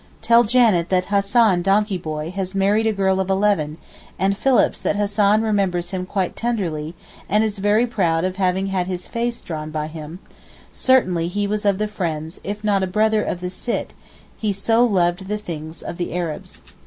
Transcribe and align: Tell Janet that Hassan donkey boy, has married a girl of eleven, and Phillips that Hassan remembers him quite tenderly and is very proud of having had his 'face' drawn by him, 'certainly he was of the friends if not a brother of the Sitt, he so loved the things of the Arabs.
Tell 0.23 0.43
Janet 0.43 0.89
that 0.89 1.05
Hassan 1.13 1.61
donkey 1.61 1.99
boy, 1.99 2.31
has 2.31 2.55
married 2.55 2.87
a 2.87 2.91
girl 2.91 3.19
of 3.19 3.29
eleven, 3.29 3.77
and 4.17 4.35
Phillips 4.35 4.79
that 4.79 4.95
Hassan 4.95 5.43
remembers 5.43 5.91
him 5.91 6.07
quite 6.07 6.35
tenderly 6.35 6.95
and 7.29 7.43
is 7.43 7.59
very 7.59 7.85
proud 7.85 8.25
of 8.25 8.37
having 8.37 8.65
had 8.73 8.87
his 8.87 9.07
'face' 9.07 9.41
drawn 9.41 9.69
by 9.69 9.85
him, 9.85 10.17
'certainly 10.73 11.27
he 11.27 11.45
was 11.45 11.65
of 11.65 11.77
the 11.77 11.87
friends 11.87 12.41
if 12.43 12.63
not 12.63 12.81
a 12.81 12.87
brother 12.87 13.21
of 13.23 13.41
the 13.41 13.51
Sitt, 13.51 13.93
he 14.39 14.51
so 14.51 14.83
loved 14.83 15.27
the 15.27 15.37
things 15.37 15.83
of 15.83 15.97
the 15.97 16.15
Arabs. 16.15 16.63